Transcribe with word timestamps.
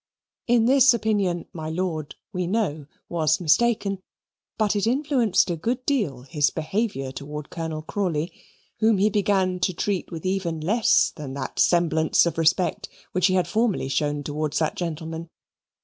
In 0.47 0.65
this 0.65 0.95
opinion 0.95 1.45
my 1.53 1.69
lord, 1.69 2.15
we 2.33 2.47
know, 2.47 2.87
was 3.07 3.39
mistaken, 3.39 4.01
but 4.57 4.75
it 4.75 4.87
influenced 4.87 5.51
a 5.51 5.55
good 5.55 5.85
deal 5.85 6.23
his 6.23 6.49
behaviour 6.49 7.11
towards 7.11 7.49
Colonel 7.51 7.83
Crawley, 7.83 8.33
whom 8.79 8.97
he 8.97 9.11
began 9.11 9.59
to 9.59 9.73
treat 9.75 10.11
with 10.11 10.25
even 10.25 10.59
less 10.59 11.11
than 11.15 11.35
that 11.35 11.59
semblance 11.59 12.25
of 12.25 12.39
respect 12.39 12.89
which 13.11 13.27
he 13.27 13.35
had 13.35 13.47
formerly 13.47 13.89
shown 13.89 14.23
towards 14.23 14.57
that 14.57 14.75
gentleman. 14.75 15.29